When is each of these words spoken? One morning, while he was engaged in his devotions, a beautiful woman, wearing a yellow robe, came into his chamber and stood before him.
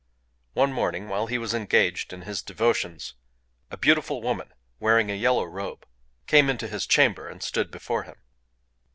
One 0.53 0.73
morning, 0.73 1.09
while 1.09 1.27
he 1.27 1.37
was 1.37 1.53
engaged 1.53 2.11
in 2.11 2.23
his 2.23 2.41
devotions, 2.41 3.13
a 3.69 3.77
beautiful 3.77 4.19
woman, 4.19 4.51
wearing 4.79 5.11
a 5.11 5.13
yellow 5.13 5.43
robe, 5.43 5.85
came 6.25 6.49
into 6.49 6.67
his 6.67 6.87
chamber 6.87 7.27
and 7.29 7.43
stood 7.43 7.69
before 7.69 8.01
him. 8.01 8.15